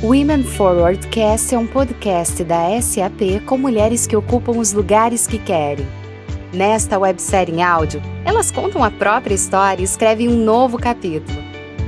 Women 0.00 0.44
Forward 0.44 1.08
Cast 1.08 1.52
é 1.52 1.58
um 1.58 1.66
podcast 1.66 2.44
da 2.44 2.80
SAP 2.80 3.44
com 3.44 3.58
mulheres 3.58 4.06
que 4.06 4.14
ocupam 4.14 4.52
os 4.52 4.72
lugares 4.72 5.26
que 5.26 5.38
querem. 5.38 5.84
Nesta 6.54 6.96
websérie 7.00 7.56
em 7.56 7.64
áudio, 7.64 8.00
elas 8.24 8.52
contam 8.52 8.84
a 8.84 8.92
própria 8.92 9.34
história 9.34 9.82
e 9.82 9.84
escrevem 9.84 10.28
um 10.28 10.36
novo 10.36 10.78
capítulo. 10.78 11.36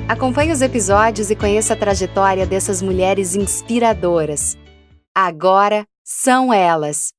Acompanhe 0.09 0.51
os 0.51 0.61
episódios 0.61 1.31
e 1.31 1.37
conheça 1.37 1.75
a 1.75 1.77
trajetória 1.77 2.45
dessas 2.45 2.83
mulheres 2.83 3.37
inspiradoras. 3.37 4.59
Agora 5.15 5.87
são 6.03 6.53
elas. 6.53 7.13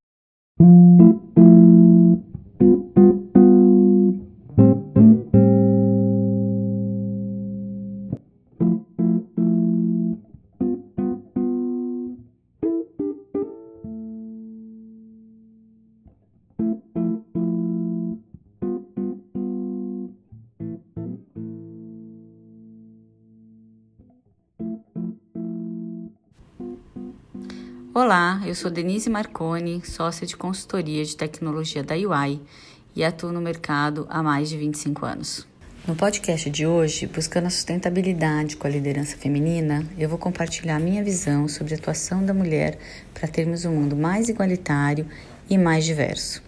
Olá, 27.94 28.42
eu 28.46 28.56
sou 28.56 28.72
Denise 28.72 29.10
Marconi, 29.10 29.82
sócia 29.84 30.26
de 30.26 30.38
consultoria 30.38 31.04
de 31.04 31.14
tecnologia 31.14 31.84
da 31.84 31.94
UI 31.94 32.42
e 32.96 33.04
atuo 33.04 33.34
no 33.34 33.42
mercado 33.42 34.08
há 34.10 34.24
mais 34.24 34.48
de 34.48 34.58
25 34.58 35.06
anos. 35.06 35.46
No 35.86 35.94
podcast 35.94 36.50
de 36.50 36.66
hoje, 36.66 37.06
buscando 37.06 37.48
a 37.48 37.50
sustentabilidade 37.50 38.56
com 38.56 38.66
a 38.66 38.70
liderança 38.70 39.18
feminina, 39.18 39.86
eu 39.98 40.08
vou 40.08 40.18
compartilhar 40.18 40.80
minha 40.80 41.04
visão 41.04 41.50
sobre 41.50 41.74
a 41.74 41.78
atuação 41.78 42.26
da 42.26 42.34
mulher 42.34 42.80
para 43.14 43.28
termos 43.28 43.66
um 43.66 43.74
mundo 43.74 43.94
mais 43.94 44.30
igualitário 44.30 45.06
e 45.50 45.58
mais 45.58 45.84
diverso. 45.84 46.42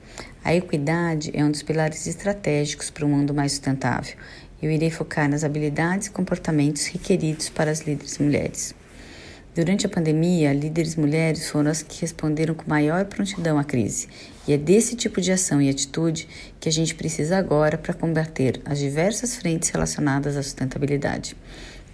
A 0.45 0.55
equidade 0.55 1.29
é 1.33 1.43
um 1.43 1.51
dos 1.51 1.61
pilares 1.61 2.07
estratégicos 2.07 2.89
para 2.89 3.05
um 3.05 3.09
mundo 3.09 3.33
mais 3.33 3.51
sustentável. 3.51 4.15
Eu 4.61 4.71
irei 4.71 4.89
focar 4.89 5.29
nas 5.29 5.43
habilidades 5.43 6.07
e 6.07 6.11
comportamentos 6.11 6.85
requeridos 6.85 7.49
para 7.49 7.69
as 7.69 7.81
líderes 7.81 8.17
mulheres. 8.17 8.73
Durante 9.55 9.85
a 9.85 9.89
pandemia, 9.89 10.51
líderes 10.51 10.95
mulheres 10.95 11.47
foram 11.47 11.69
as 11.69 11.83
que 11.83 12.01
responderam 12.01 12.55
com 12.55 12.67
maior 12.67 13.05
prontidão 13.05 13.59
à 13.59 13.63
crise, 13.63 14.07
e 14.47 14.53
é 14.53 14.57
desse 14.57 14.95
tipo 14.95 15.21
de 15.21 15.31
ação 15.31 15.61
e 15.61 15.69
atitude 15.69 16.27
que 16.59 16.67
a 16.67 16.71
gente 16.71 16.95
precisa 16.95 17.37
agora 17.37 17.77
para 17.77 17.93
combater 17.93 18.59
as 18.65 18.79
diversas 18.79 19.35
frentes 19.35 19.69
relacionadas 19.69 20.35
à 20.35 20.41
sustentabilidade. 20.41 21.37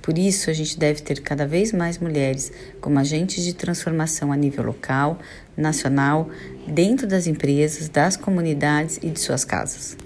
Por 0.02 0.18
isso, 0.18 0.50
a 0.50 0.54
gente 0.54 0.80
deve 0.80 1.02
ter 1.02 1.22
cada 1.22 1.46
vez 1.46 1.74
mais 1.74 1.98
mulheres 1.98 2.50
como 2.80 2.98
agentes 2.98 3.44
de 3.44 3.54
transformação 3.54 4.32
a 4.32 4.38
nível 4.38 4.64
local, 4.64 5.20
nacional, 5.58 6.30
dentro 6.66 7.06
das 7.06 7.28
empresas, 7.28 7.90
das 7.90 8.16
comunidades 8.16 9.00
e 9.04 9.10
de 9.10 9.20
suas 9.20 9.44
casas. 9.44 9.98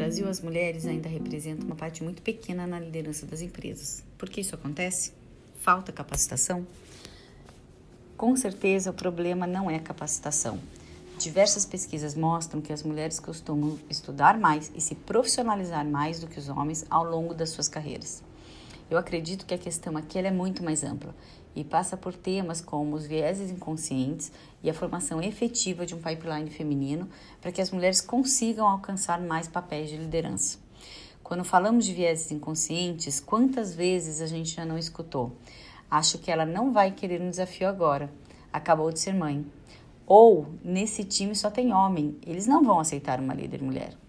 Brasil, 0.00 0.26
as 0.30 0.40
mulheres 0.40 0.86
ainda 0.86 1.10
representam 1.10 1.66
uma 1.66 1.76
parte 1.76 2.02
muito 2.02 2.22
pequena 2.22 2.66
na 2.66 2.80
liderança 2.80 3.26
das 3.26 3.42
empresas. 3.42 4.02
Por 4.16 4.30
que 4.30 4.40
isso 4.40 4.54
acontece? 4.54 5.12
Falta 5.56 5.92
capacitação? 5.92 6.66
Com 8.16 8.34
certeza, 8.34 8.92
o 8.92 8.94
problema 8.94 9.46
não 9.46 9.70
é 9.70 9.76
a 9.76 9.80
capacitação. 9.80 10.58
Diversas 11.18 11.66
pesquisas 11.66 12.14
mostram 12.14 12.62
que 12.62 12.72
as 12.72 12.82
mulheres 12.82 13.20
costumam 13.20 13.78
estudar 13.90 14.38
mais 14.38 14.72
e 14.74 14.80
se 14.80 14.94
profissionalizar 14.94 15.84
mais 15.84 16.18
do 16.18 16.26
que 16.26 16.38
os 16.38 16.48
homens 16.48 16.86
ao 16.88 17.04
longo 17.04 17.34
das 17.34 17.50
suas 17.50 17.68
carreiras. 17.68 18.22
Eu 18.90 18.98
acredito 18.98 19.46
que 19.46 19.54
a 19.54 19.58
questão 19.58 19.96
aqui 19.96 20.18
é 20.18 20.32
muito 20.32 20.64
mais 20.64 20.82
ampla 20.82 21.14
e 21.54 21.62
passa 21.62 21.96
por 21.96 22.12
temas 22.12 22.60
como 22.60 22.96
os 22.96 23.06
vieses 23.06 23.48
inconscientes 23.48 24.32
e 24.64 24.68
a 24.68 24.74
formação 24.74 25.22
efetiva 25.22 25.86
de 25.86 25.94
um 25.94 26.02
pipeline 26.02 26.50
feminino 26.50 27.08
para 27.40 27.52
que 27.52 27.60
as 27.60 27.70
mulheres 27.70 28.00
consigam 28.00 28.66
alcançar 28.66 29.20
mais 29.20 29.46
papéis 29.46 29.88
de 29.88 29.96
liderança. 29.96 30.58
Quando 31.22 31.44
falamos 31.44 31.84
de 31.84 31.94
vieses 31.94 32.32
inconscientes, 32.32 33.20
quantas 33.20 33.72
vezes 33.72 34.20
a 34.20 34.26
gente 34.26 34.56
já 34.56 34.64
não 34.64 34.76
escutou? 34.76 35.36
Acho 35.88 36.18
que 36.18 36.28
ela 36.28 36.44
não 36.44 36.72
vai 36.72 36.90
querer 36.90 37.20
um 37.20 37.30
desafio 37.30 37.68
agora. 37.68 38.10
Acabou 38.52 38.90
de 38.90 38.98
ser 38.98 39.14
mãe. 39.14 39.46
Ou 40.04 40.48
nesse 40.64 41.04
time 41.04 41.36
só 41.36 41.48
tem 41.48 41.72
homem, 41.72 42.18
eles 42.26 42.48
não 42.48 42.64
vão 42.64 42.80
aceitar 42.80 43.20
uma 43.20 43.34
líder 43.34 43.62
mulher. 43.62 43.99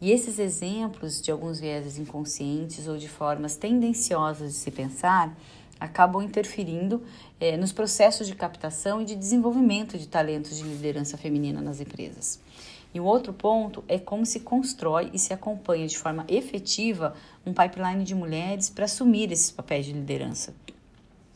E 0.00 0.10
esses 0.12 0.38
exemplos 0.38 1.22
de 1.22 1.30
alguns 1.30 1.58
vieses 1.58 1.98
inconscientes 1.98 2.86
ou 2.86 2.98
de 2.98 3.08
formas 3.08 3.56
tendenciosas 3.56 4.52
de 4.52 4.58
se 4.58 4.70
pensar 4.70 5.34
acabam 5.80 6.22
interferindo 6.22 7.02
eh, 7.40 7.56
nos 7.56 7.72
processos 7.72 8.26
de 8.26 8.34
captação 8.34 9.00
e 9.00 9.04
de 9.04 9.14
desenvolvimento 9.14 9.98
de 9.98 10.06
talentos 10.06 10.56
de 10.56 10.64
liderança 10.64 11.16
feminina 11.16 11.60
nas 11.60 11.80
empresas. 11.80 12.40
E 12.94 13.00
o 13.00 13.04
outro 13.04 13.32
ponto 13.32 13.84
é 13.88 13.98
como 13.98 14.24
se 14.24 14.40
constrói 14.40 15.10
e 15.12 15.18
se 15.18 15.32
acompanha 15.32 15.86
de 15.86 15.98
forma 15.98 16.24
efetiva 16.28 17.14
um 17.44 17.52
pipeline 17.52 18.04
de 18.04 18.14
mulheres 18.14 18.70
para 18.70 18.86
assumir 18.86 19.30
esses 19.30 19.50
papéis 19.50 19.84
de 19.84 19.92
liderança. 19.92 20.54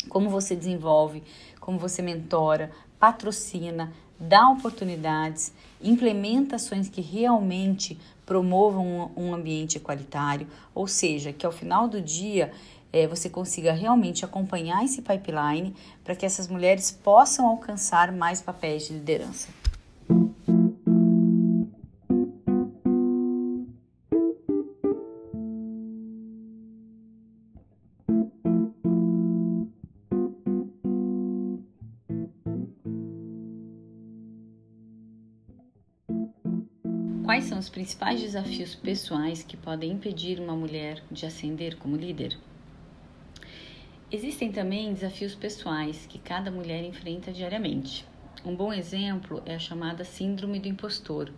Como 0.08 0.30
você 0.30 0.56
desenvolve, 0.56 1.22
como 1.60 1.78
você 1.78 2.00
mentora, 2.00 2.70
patrocina, 2.98 3.92
dá 4.20 4.50
oportunidades, 4.50 5.52
implementa 5.82 6.56
ações 6.56 6.88
que 6.88 7.00
realmente 7.00 7.98
promovam 8.26 9.10
um 9.16 9.34
ambiente 9.34 9.78
equalitário, 9.78 10.46
ou 10.74 10.86
seja, 10.86 11.32
que 11.32 11.46
ao 11.46 11.50
final 11.50 11.88
do 11.88 12.00
dia 12.00 12.52
é, 12.92 13.06
você 13.06 13.30
consiga 13.30 13.72
realmente 13.72 14.24
acompanhar 14.24 14.84
esse 14.84 15.00
pipeline 15.00 15.74
para 16.04 16.14
que 16.14 16.26
essas 16.26 16.46
mulheres 16.46 16.90
possam 16.90 17.46
alcançar 17.48 18.12
mais 18.12 18.40
papéis 18.42 18.86
de 18.86 18.92
liderança. 18.92 19.59
Quais 37.30 37.44
são 37.44 37.60
os 37.60 37.68
principais 37.68 38.20
desafios 38.20 38.74
pessoais 38.74 39.44
que 39.44 39.56
podem 39.56 39.92
impedir 39.92 40.40
uma 40.40 40.56
mulher 40.56 41.00
de 41.08 41.24
ascender 41.24 41.76
como 41.76 41.94
líder? 41.94 42.36
Existem 44.10 44.50
também 44.50 44.92
desafios 44.92 45.36
pessoais 45.36 46.06
que 46.06 46.18
cada 46.18 46.50
mulher 46.50 46.82
enfrenta 46.82 47.30
diariamente. 47.30 48.04
Um 48.44 48.56
bom 48.56 48.72
exemplo 48.72 49.40
é 49.46 49.54
a 49.54 49.60
chamada 49.60 50.02
Síndrome 50.02 50.58
do 50.58 50.66
Impostor, 50.66 51.30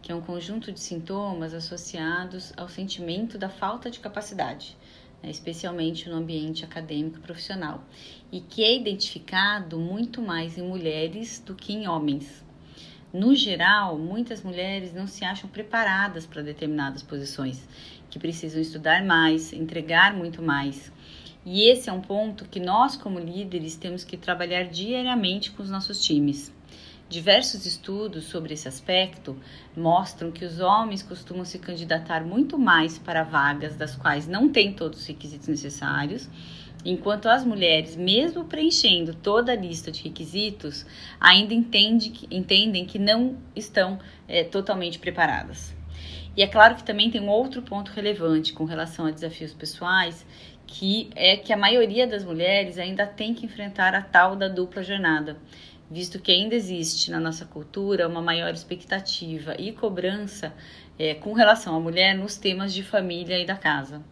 que 0.00 0.10
é 0.10 0.14
um 0.14 0.22
conjunto 0.22 0.72
de 0.72 0.80
sintomas 0.80 1.52
associados 1.52 2.54
ao 2.56 2.66
sentimento 2.66 3.36
da 3.36 3.50
falta 3.50 3.90
de 3.90 4.00
capacidade, 4.00 4.74
né, 5.22 5.28
especialmente 5.28 6.08
no 6.08 6.16
ambiente 6.16 6.64
acadêmico 6.64 7.18
e 7.18 7.20
profissional, 7.20 7.84
e 8.32 8.40
que 8.40 8.64
é 8.64 8.74
identificado 8.74 9.78
muito 9.78 10.22
mais 10.22 10.56
em 10.56 10.62
mulheres 10.62 11.38
do 11.38 11.54
que 11.54 11.74
em 11.74 11.86
homens. 11.86 12.43
No 13.14 13.34
geral, 13.34 13.96
muitas 13.96 14.42
mulheres 14.42 14.92
não 14.92 15.06
se 15.06 15.24
acham 15.24 15.48
preparadas 15.48 16.26
para 16.26 16.42
determinadas 16.42 17.02
posições, 17.02 17.66
que 18.10 18.18
precisam 18.18 18.60
estudar 18.60 19.02
mais, 19.02 19.54
entregar 19.54 20.14
muito 20.14 20.42
mais 20.42 20.92
e 21.46 21.68
esse 21.68 21.90
é 21.90 21.92
um 21.92 22.00
ponto 22.00 22.46
que 22.46 22.58
nós, 22.58 22.96
como 22.96 23.18
líderes, 23.18 23.76
temos 23.76 24.02
que 24.02 24.16
trabalhar 24.16 24.64
diariamente 24.64 25.50
com 25.50 25.62
os 25.62 25.68
nossos 25.68 26.02
times. 26.02 26.50
Diversos 27.06 27.66
estudos 27.66 28.24
sobre 28.24 28.54
esse 28.54 28.66
aspecto 28.66 29.36
mostram 29.76 30.32
que 30.32 30.42
os 30.42 30.58
homens 30.58 31.02
costumam 31.02 31.44
se 31.44 31.58
candidatar 31.58 32.24
muito 32.24 32.58
mais 32.58 32.96
para 32.96 33.22
vagas 33.22 33.76
das 33.76 33.94
quais 33.94 34.26
não 34.26 34.48
têm 34.48 34.72
todos 34.72 35.00
os 35.00 35.06
requisitos 35.06 35.48
necessários, 35.48 36.30
enquanto 36.84 37.26
as 37.26 37.44
mulheres, 37.44 37.96
mesmo 37.96 38.44
preenchendo 38.44 39.14
toda 39.14 39.52
a 39.52 39.56
lista 39.56 39.90
de 39.90 40.02
requisitos, 40.02 40.84
ainda 41.18 41.54
entende, 41.54 42.12
entendem 42.30 42.84
que 42.84 42.98
não 42.98 43.36
estão 43.56 43.98
é, 44.28 44.44
totalmente 44.44 44.98
preparadas. 44.98 45.74
E 46.36 46.42
é 46.42 46.46
claro 46.46 46.74
que 46.74 46.84
também 46.84 47.10
tem 47.10 47.20
um 47.20 47.28
outro 47.28 47.62
ponto 47.62 47.92
relevante 47.92 48.52
com 48.52 48.64
relação 48.64 49.06
a 49.06 49.10
desafios 49.10 49.54
pessoais, 49.54 50.26
que 50.66 51.08
é 51.14 51.36
que 51.36 51.52
a 51.52 51.56
maioria 51.56 52.06
das 52.06 52.24
mulheres 52.24 52.78
ainda 52.78 53.06
tem 53.06 53.32
que 53.32 53.46
enfrentar 53.46 53.94
a 53.94 54.02
tal 54.02 54.34
da 54.34 54.48
dupla 54.48 54.82
jornada, 54.82 55.36
visto 55.90 56.18
que 56.18 56.32
ainda 56.32 56.54
existe 56.54 57.10
na 57.10 57.20
nossa 57.20 57.44
cultura 57.44 58.08
uma 58.08 58.20
maior 58.20 58.52
expectativa 58.52 59.54
e 59.58 59.72
cobrança 59.72 60.52
é, 60.98 61.14
com 61.14 61.32
relação 61.32 61.76
à 61.76 61.80
mulher 61.80 62.16
nos 62.16 62.36
temas 62.36 62.74
de 62.74 62.82
família 62.82 63.38
e 63.38 63.46
da 63.46 63.56
casa. 63.56 64.02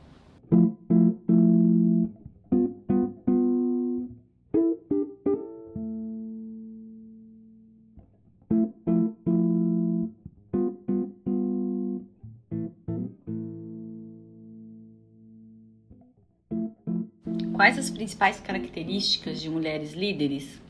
Quais 17.62 17.78
as 17.78 17.90
principais 17.90 18.40
características 18.40 19.40
de 19.40 19.48
mulheres 19.48 19.92
líderes? 19.92 20.60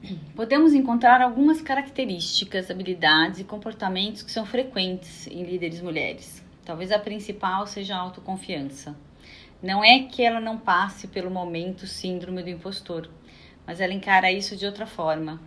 Podemos 0.36 0.72
encontrar 0.72 1.20
algumas 1.20 1.60
características, 1.60 2.70
habilidades 2.70 3.40
e 3.40 3.44
comportamentos 3.44 4.22
que 4.22 4.30
são 4.30 4.46
frequentes 4.46 5.26
em 5.26 5.42
líderes 5.42 5.80
mulheres. 5.80 6.40
Talvez 6.64 6.92
a 6.92 7.00
principal 7.00 7.66
seja 7.66 7.96
a 7.96 7.98
autoconfiança. 7.98 8.96
Não 9.60 9.82
é 9.82 10.04
que 10.04 10.22
ela 10.22 10.40
não 10.40 10.56
passe 10.56 11.08
pelo 11.08 11.32
momento 11.32 11.84
síndrome 11.84 12.40
do 12.44 12.50
impostor, 12.50 13.10
mas 13.66 13.80
ela 13.80 13.92
encara 13.92 14.30
isso 14.30 14.56
de 14.56 14.66
outra 14.66 14.86
forma. 14.86 15.42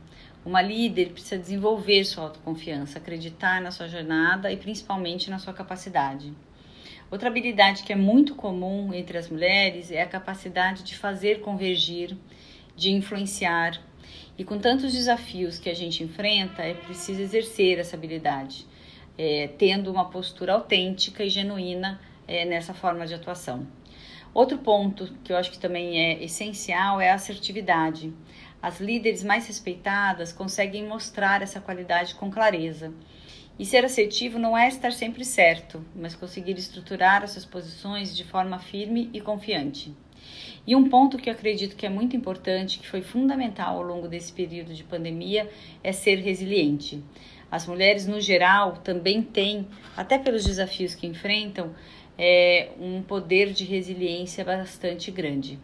Uma 0.46 0.62
líder 0.62 1.14
precisa 1.14 1.38
desenvolver 1.38 2.04
sua 2.04 2.26
autoconfiança, 2.26 2.98
acreditar 2.98 3.62
na 3.62 3.72
sua 3.72 3.88
jornada 3.88 4.52
e 4.52 4.58
principalmente 4.58 5.30
na 5.30 5.40
sua 5.40 5.54
capacidade. 5.54 6.34
Outra 7.12 7.28
habilidade 7.28 7.84
que 7.84 7.92
é 7.92 7.96
muito 7.96 8.36
comum 8.36 8.94
entre 8.94 9.18
as 9.18 9.30
mulheres 9.30 9.92
é 9.92 10.02
a 10.02 10.08
capacidade 10.08 10.82
de 10.82 10.98
fazer 10.98 11.42
convergir, 11.42 12.16
de 12.74 12.90
influenciar. 12.92 13.82
E 14.38 14.46
com 14.46 14.58
tantos 14.58 14.94
desafios 14.94 15.60
que 15.60 15.70
a 15.70 15.74
gente 15.74 16.06
enfrenta, 16.06 16.62
é 16.62 16.74
preciso 16.74 17.20
exercer 17.22 17.80
essa 17.80 17.98
habilidade, 17.98 18.66
é, 19.18 19.50
tendo 19.58 19.92
uma 19.92 20.10
postura 20.10 20.54
autêntica 20.54 21.22
e 21.22 21.30
genuína 21.30 22.00
é, 22.26 22.46
nessa 22.46 22.74
forma 22.74 23.06
de 23.06 23.14
atuação. 23.14 23.68
Outro 24.34 24.60
ponto 24.60 25.14
que 25.22 25.34
eu 25.34 25.38
acho 25.38 25.52
que 25.52 25.60
também 25.60 26.00
é 26.00 26.24
essencial 26.24 27.02
é 27.02 27.12
a 27.12 27.16
assertividade. 27.16 28.14
As 28.62 28.80
líderes 28.80 29.22
mais 29.22 29.46
respeitadas 29.48 30.32
conseguem 30.32 30.88
mostrar 30.88 31.42
essa 31.42 31.60
qualidade 31.60 32.16
com 32.16 32.32
clareza. 32.32 32.94
E 33.62 33.66
ser 33.66 33.86
assertivo 33.86 34.40
não 34.40 34.58
é 34.58 34.68
estar 34.68 34.92
sempre 34.92 35.24
certo, 35.24 35.86
mas 35.96 36.16
conseguir 36.16 36.58
estruturar 36.58 37.22
as 37.22 37.30
suas 37.30 37.46
posições 37.46 38.18
de 38.18 38.24
forma 38.24 38.58
firme 38.58 39.08
e 39.14 39.22
confiante. 39.22 39.94
E 40.66 40.76
um 40.76 40.90
ponto 40.90 41.16
que 41.16 41.30
eu 41.30 41.34
acredito 41.36 41.76
que 41.76 41.86
é 41.86 41.90
muito 41.90 42.18
importante, 42.18 42.80
que 42.80 42.88
foi 42.88 43.04
fundamental 43.04 43.78
ao 43.78 43.84
longo 43.84 44.08
desse 44.08 44.34
período 44.34 44.74
de 44.74 44.84
pandemia, 44.84 45.48
é 45.84 45.92
ser 45.92 46.16
resiliente. 46.16 47.04
As 47.52 47.68
mulheres, 47.68 48.08
no 48.08 48.20
geral, 48.20 48.78
também 48.78 49.22
têm, 49.22 49.68
até 49.96 50.18
pelos 50.18 50.44
desafios 50.44 50.96
que 50.96 51.06
enfrentam, 51.06 51.76
é, 52.18 52.70
um 52.80 53.04
poder 53.04 53.54
de 53.54 53.64
resiliência 53.64 54.44
bastante 54.44 55.12
grande. 55.12 55.60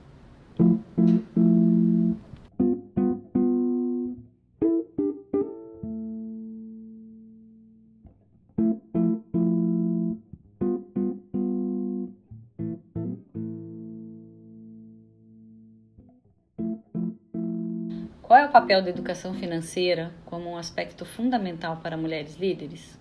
Qual 18.37 18.45
é 18.45 18.49
o 18.49 18.51
papel 18.51 18.83
da 18.83 18.91
educação 18.91 19.33
financeira 19.33 20.11
como 20.23 20.51
um 20.51 20.57
aspecto 20.57 21.03
fundamental 21.03 21.77
para 21.77 21.97
mulheres 21.97 22.35
líderes? 22.35 22.95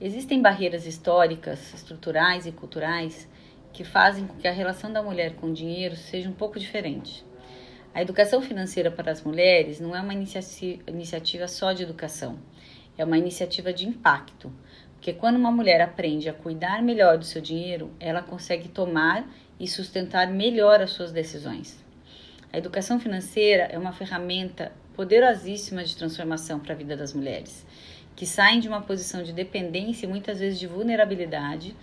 Existem 0.00 0.42
barreiras 0.42 0.88
históricas, 0.88 1.72
estruturais 1.72 2.44
e 2.44 2.50
culturais 2.50 3.30
que 3.72 3.84
fazem 3.84 4.26
com 4.26 4.34
que 4.34 4.48
a 4.48 4.52
relação 4.52 4.92
da 4.92 5.00
mulher 5.04 5.36
com 5.36 5.46
o 5.46 5.54
dinheiro 5.54 5.94
seja 5.94 6.28
um 6.28 6.32
pouco 6.32 6.58
diferente. 6.58 7.24
A 7.94 8.02
educação 8.02 8.42
financeira 8.42 8.90
para 8.90 9.12
as 9.12 9.22
mulheres 9.22 9.78
não 9.78 9.94
é 9.94 10.00
uma 10.00 10.12
iniciativa 10.12 11.46
só 11.46 11.72
de 11.72 11.84
educação, 11.84 12.36
é 12.98 13.04
uma 13.04 13.16
iniciativa 13.16 13.72
de 13.72 13.86
impacto, 13.86 14.52
porque 14.94 15.12
quando 15.12 15.36
uma 15.36 15.52
mulher 15.52 15.80
aprende 15.80 16.28
a 16.28 16.34
cuidar 16.34 16.82
melhor 16.82 17.18
do 17.18 17.24
seu 17.24 17.40
dinheiro, 17.40 17.92
ela 18.00 18.20
consegue 18.20 18.68
tomar 18.68 19.32
e 19.60 19.68
sustentar 19.68 20.26
melhor 20.26 20.80
as 20.80 20.90
suas 20.90 21.12
decisões. 21.12 21.84
A 22.54 22.58
educação 22.58 23.00
financeira 23.00 23.64
é 23.64 23.76
uma 23.76 23.90
ferramenta 23.90 24.70
poderosíssima 24.94 25.82
de 25.82 25.96
transformação 25.96 26.60
para 26.60 26.72
a 26.72 26.76
vida 26.76 26.96
das 26.96 27.12
mulheres 27.12 27.66
que 28.14 28.24
saem 28.24 28.60
de 28.60 28.68
uma 28.68 28.80
posição 28.80 29.24
de 29.24 29.32
dependência 29.32 30.06
e 30.06 30.08
muitas 30.08 30.38
vezes 30.38 30.60
de 30.60 30.68
vulnerabilidade 30.68 31.74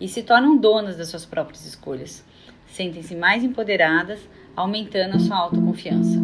e 0.00 0.06
se 0.06 0.22
tornam 0.22 0.56
donas 0.56 0.96
das 0.96 1.08
suas 1.08 1.26
próprias 1.26 1.66
escolhas. 1.66 2.24
Sentem-se 2.68 3.16
mais 3.16 3.42
empoderadas, 3.42 4.20
aumentando 4.54 5.16
a 5.16 5.18
sua 5.18 5.36
autoconfiança. 5.36 6.19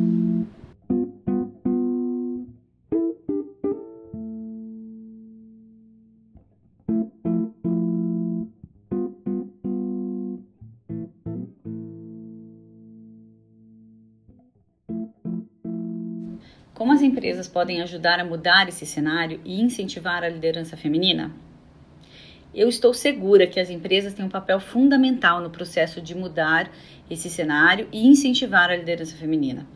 Como 16.77 16.93
as 16.93 17.01
empresas 17.01 17.49
podem 17.49 17.81
ajudar 17.81 18.21
a 18.21 18.25
mudar 18.25 18.69
esse 18.69 18.85
cenário 18.85 19.41
e 19.47 19.63
incentivar 19.63 20.23
a 20.23 20.29
liderança 20.29 20.77
feminina? 20.77 21.31
Eu 22.55 22.69
estou 22.69 22.93
segura 22.93 23.47
que 23.47 23.59
as 23.59 23.71
empresas 23.71 24.13
têm 24.13 24.27
um 24.27 24.29
papel 24.29 24.61
fundamental 24.61 25.41
no 25.41 25.49
processo 25.49 26.03
de 26.03 26.15
mudar 26.15 26.71
esse 27.11 27.31
cenário 27.31 27.89
e 27.91 28.07
incentivar 28.07 28.69
a 28.69 28.77
liderança 28.77 29.17
feminina. 29.17 29.67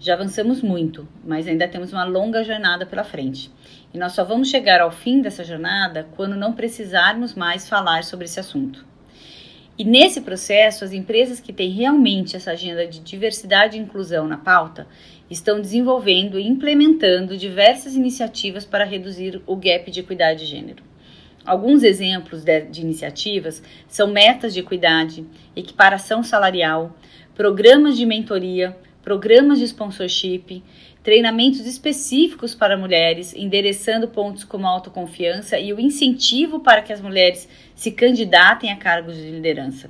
Já 0.00 0.14
avançamos 0.14 0.60
muito, 0.60 1.06
mas 1.24 1.46
ainda 1.46 1.68
temos 1.68 1.92
uma 1.92 2.02
longa 2.02 2.42
jornada 2.42 2.84
pela 2.84 3.04
frente. 3.04 3.52
E 3.94 3.96
nós 3.98 4.14
só 4.14 4.24
vamos 4.24 4.50
chegar 4.50 4.80
ao 4.80 4.90
fim 4.90 5.22
dessa 5.22 5.44
jornada 5.44 6.08
quando 6.16 6.34
não 6.34 6.54
precisarmos 6.54 7.36
mais 7.36 7.68
falar 7.68 8.02
sobre 8.02 8.24
esse 8.24 8.40
assunto. 8.40 8.84
E 9.78 9.84
nesse 9.84 10.20
processo, 10.22 10.84
as 10.84 10.92
empresas 10.92 11.38
que 11.38 11.52
têm 11.52 11.70
realmente 11.70 12.34
essa 12.34 12.50
agenda 12.50 12.84
de 12.84 12.98
diversidade 12.98 13.76
e 13.76 13.80
inclusão 13.80 14.26
na 14.26 14.36
pauta 14.36 14.88
estão 15.30 15.60
desenvolvendo 15.60 16.36
e 16.36 16.48
implementando 16.48 17.38
diversas 17.38 17.94
iniciativas 17.94 18.64
para 18.64 18.84
reduzir 18.84 19.40
o 19.46 19.54
gap 19.54 19.88
de 19.88 20.00
equidade 20.00 20.40
de 20.40 20.46
gênero. 20.46 20.82
Alguns 21.44 21.84
exemplos 21.84 22.42
de, 22.42 22.62
de 22.62 22.80
iniciativas 22.80 23.62
são 23.86 24.08
metas 24.08 24.52
de 24.52 24.58
equidade, 24.58 25.24
equiparação 25.54 26.24
salarial, 26.24 26.96
programas 27.36 27.96
de 27.96 28.04
mentoria, 28.04 28.76
programas 29.00 29.60
de 29.60 29.64
sponsorship, 29.64 30.62
treinamentos 31.02 31.64
específicos 31.64 32.54
para 32.54 32.76
mulheres, 32.76 33.32
endereçando 33.34 34.08
pontos 34.08 34.44
como 34.44 34.66
a 34.66 34.70
autoconfiança 34.70 35.58
e 35.58 35.72
o 35.72 35.80
incentivo 35.80 36.60
para 36.60 36.82
que 36.82 36.92
as 36.92 37.00
mulheres 37.00 37.48
se 37.78 37.92
candidatem 37.92 38.72
a 38.72 38.76
cargos 38.76 39.14
de 39.14 39.30
liderança. 39.30 39.88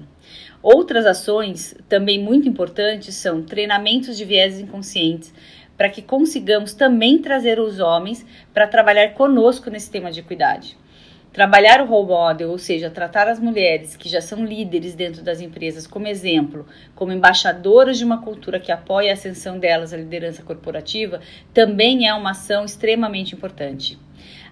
Outras 0.62 1.07
ações 1.07 1.75
também 1.88 2.23
muito 2.23 2.47
importantes 2.47 3.14
são 3.14 3.42
treinamentos 3.42 4.14
de 4.14 4.26
vieses 4.26 4.61
inconscientes, 4.61 5.33
para 5.75 5.88
que 5.88 6.02
consigamos 6.02 6.75
também 6.75 7.16
trazer 7.16 7.59
os 7.59 7.80
homens 7.80 8.26
para 8.52 8.66
trabalhar 8.66 9.14
conosco 9.14 9.71
nesse 9.71 9.90
tema 9.90 10.12
de 10.12 10.21
equidade. 10.21 10.76
Trabalhar 11.33 11.80
o 11.80 11.87
role 11.87 12.09
model, 12.09 12.50
ou 12.50 12.59
seja, 12.59 12.90
tratar 12.90 13.26
as 13.26 13.40
mulheres 13.40 13.97
que 13.97 14.07
já 14.07 14.21
são 14.21 14.45
líderes 14.45 14.95
dentro 14.95 15.23
das 15.23 15.40
empresas 15.40 15.87
como 15.87 16.09
exemplo, 16.09 16.66
como 16.95 17.11
embaixadoras 17.11 17.97
de 17.97 18.04
uma 18.04 18.21
cultura 18.21 18.61
que 18.61 18.71
apoia 18.71 19.12
a 19.12 19.14
ascensão 19.14 19.59
delas 19.59 19.95
à 19.95 19.97
liderança 19.97 20.42
corporativa, 20.42 21.23
também 21.54 22.07
é 22.07 22.12
uma 22.12 22.33
ação 22.33 22.66
extremamente 22.66 23.35
importante. 23.35 23.99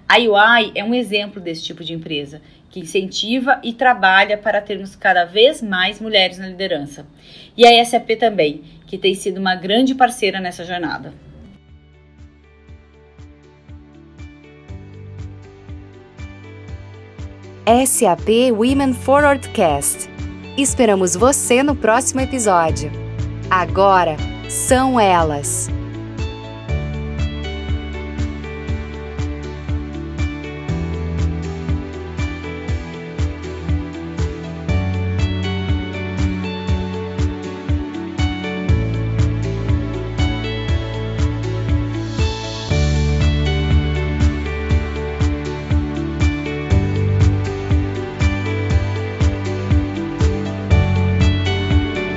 A 0.08 0.18
UI 0.18 0.72
é 0.74 0.84
um 0.84 0.94
exemplo 0.94 1.40
desse 1.40 1.64
tipo 1.64 1.82
de 1.82 1.92
empresa, 1.92 2.40
que 2.70 2.80
incentiva 2.80 3.60
e 3.62 3.72
trabalha 3.72 4.38
para 4.38 4.60
termos 4.60 4.94
cada 4.94 5.24
vez 5.24 5.60
mais 5.60 6.00
mulheres 6.00 6.38
na 6.38 6.46
liderança. 6.46 7.06
E 7.56 7.66
a 7.66 7.84
SAP 7.84 8.10
também, 8.18 8.62
que 8.86 8.96
tem 8.96 9.14
sido 9.14 9.38
uma 9.38 9.56
grande 9.56 9.94
parceira 9.94 10.40
nessa 10.40 10.64
jornada. 10.64 11.12
SAP 17.84 18.52
Women 18.52 18.92
Forwardcast. 18.92 20.08
Esperamos 20.56 21.16
você 21.16 21.64
no 21.64 21.74
próximo 21.74 22.20
episódio. 22.20 22.92
Agora 23.50 24.16
são 24.48 25.00
elas. 25.00 25.68